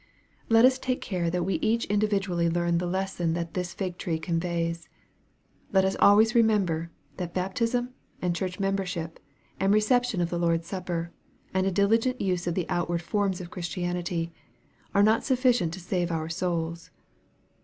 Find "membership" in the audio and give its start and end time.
8.59-9.19